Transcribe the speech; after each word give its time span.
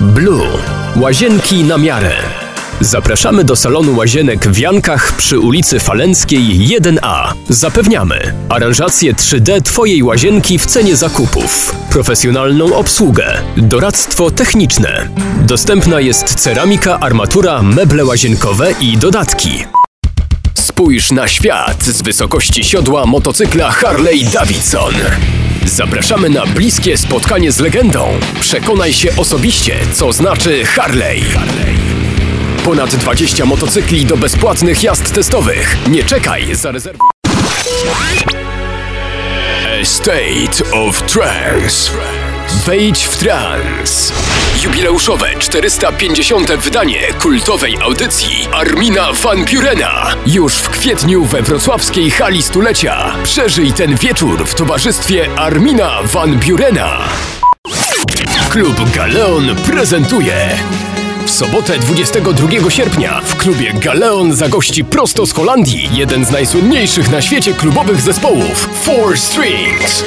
Blue. 0.00 0.48
Łazienki 0.96 1.64
na 1.64 1.78
miarę. 1.78 2.12
Zapraszamy 2.80 3.44
do 3.44 3.56
salonu 3.56 3.96
łazienek 3.96 4.48
w 4.48 4.58
Jankach 4.58 5.12
przy 5.16 5.38
ulicy 5.38 5.80
Falenckiej 5.80 6.42
1A. 6.42 7.32
Zapewniamy 7.48 8.34
aranżację 8.48 9.14
3D 9.14 9.62
Twojej 9.62 10.02
łazienki 10.02 10.58
w 10.58 10.66
cenie 10.66 10.96
zakupów, 10.96 11.74
profesjonalną 11.90 12.74
obsługę, 12.76 13.42
doradztwo 13.56 14.30
techniczne. 14.30 15.08
Dostępna 15.40 16.00
jest 16.00 16.34
ceramika, 16.34 17.00
armatura, 17.00 17.62
meble 17.62 18.04
łazienkowe 18.04 18.72
i 18.80 18.96
dodatki. 18.96 19.64
Spójrz 20.54 21.10
na 21.10 21.28
świat 21.28 21.84
z 21.84 22.02
wysokości 22.02 22.64
siodła 22.64 23.06
motocykla 23.06 23.70
Harley 23.70 24.24
Davidson. 24.24 24.94
Zapraszamy 25.70 26.28
na 26.28 26.46
bliskie 26.46 26.96
spotkanie 26.96 27.52
z 27.52 27.60
legendą. 27.60 28.08
Przekonaj 28.40 28.92
się 28.92 29.16
osobiście, 29.16 29.76
co 29.92 30.12
znaczy 30.12 30.64
Harley. 30.64 31.22
Ponad 32.64 32.96
20 32.96 33.44
motocykli 33.44 34.06
do 34.06 34.16
bezpłatnych 34.16 34.82
jazd 34.82 35.12
testowych. 35.12 35.76
Nie 35.90 36.04
czekaj, 36.04 36.54
zarezerwuj. 36.54 37.08
A 39.80 39.84
State 39.84 40.70
of 40.72 41.02
Trance. 41.02 41.90
Wejdź 42.66 43.04
w 43.04 43.16
trans. 43.16 44.12
Jubileuszowe 44.80 45.28
450. 45.38 46.52
wydanie 46.52 46.98
kultowej 47.18 47.76
audycji 47.82 48.48
Armina 48.52 49.12
Van 49.12 49.44
Burena. 49.44 50.14
Już 50.26 50.54
w 50.54 50.68
kwietniu 50.68 51.24
we 51.24 51.42
wrocławskiej 51.42 52.10
hali 52.10 52.42
stulecia. 52.42 53.14
Przeżyj 53.22 53.72
ten 53.72 53.96
wieczór 53.96 54.46
w 54.46 54.54
towarzystwie 54.54 55.28
Armina 55.38 56.02
Van 56.02 56.38
Burena. 56.38 56.98
Klub 58.50 58.90
Galeon 58.94 59.56
prezentuje 59.56 60.58
w 61.26 61.30
sobotę 61.30 61.78
22 61.78 62.70
sierpnia 62.70 63.20
w 63.24 63.36
klubie 63.36 63.72
Galeon 63.72 64.34
zagości 64.34 64.84
prosto 64.84 65.26
z 65.26 65.32
Holandii 65.32 65.90
jeden 65.92 66.24
z 66.24 66.30
najsłynniejszych 66.30 67.10
na 67.10 67.22
świecie 67.22 67.54
klubowych 67.54 68.00
zespołów 68.00 68.68
Four 68.84 69.18
Strings. 69.18 70.04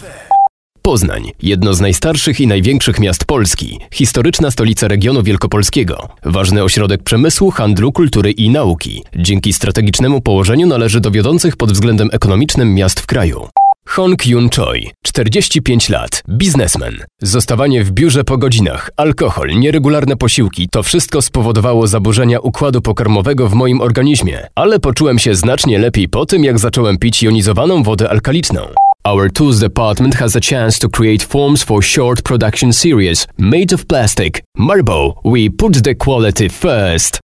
Poznań, 0.87 1.31
jedno 1.41 1.73
z 1.73 1.81
najstarszych 1.81 2.39
i 2.39 2.47
największych 2.47 2.99
miast 2.99 3.25
Polski, 3.25 3.79
historyczna 3.93 4.51
stolica 4.51 4.87
regionu 4.87 5.23
wielkopolskiego, 5.23 6.09
ważny 6.25 6.63
ośrodek 6.63 7.03
przemysłu, 7.03 7.51
handlu, 7.51 7.91
kultury 7.91 8.31
i 8.31 8.49
nauki. 8.49 9.03
Dzięki 9.15 9.53
strategicznemu 9.53 10.21
położeniu 10.21 10.67
należy 10.67 10.99
do 10.99 11.11
wiodących 11.11 11.55
pod 11.55 11.71
względem 11.71 12.09
ekonomicznym 12.13 12.73
miast 12.73 12.99
w 12.99 13.05
kraju. 13.05 13.47
Hong 13.87 14.27
Yun 14.27 14.49
Choi, 14.55 14.91
45 15.05 15.89
lat, 15.89 16.23
biznesmen. 16.29 16.97
Zostawanie 17.21 17.83
w 17.83 17.91
biurze 17.91 18.23
po 18.23 18.37
godzinach, 18.37 18.89
alkohol, 18.97 19.49
nieregularne 19.55 20.15
posiłki 20.15 20.67
to 20.71 20.83
wszystko 20.83 21.21
spowodowało 21.21 21.87
zaburzenia 21.87 22.39
układu 22.39 22.81
pokarmowego 22.81 23.47
w 23.47 23.53
moim 23.53 23.81
organizmie, 23.81 24.47
ale 24.55 24.79
poczułem 24.79 25.19
się 25.19 25.35
znacznie 25.35 25.79
lepiej 25.79 26.09
po 26.09 26.25
tym, 26.25 26.43
jak 26.43 26.59
zacząłem 26.59 26.97
pić 26.97 27.23
jonizowaną 27.23 27.83
wodę 27.83 28.09
alkaliczną. 28.09 28.67
Our 29.07 29.29
tools 29.29 29.61
department 29.61 30.15
has 30.15 30.35
a 30.35 30.41
chance 30.41 30.77
to 30.79 30.89
create 30.89 31.23
forms 31.23 31.63
for 31.63 31.81
short 31.81 32.25
production 32.25 32.73
series 32.73 33.25
made 33.37 33.71
of 33.71 33.87
plastic. 33.87 34.43
Marbo, 34.57 35.21
we 35.23 35.47
put 35.47 35.81
the 35.81 35.95
quality 35.95 36.49
first. 36.49 37.21